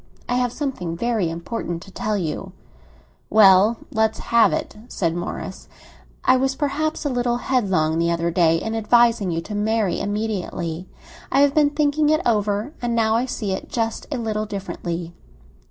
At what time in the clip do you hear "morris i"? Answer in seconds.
5.15-6.37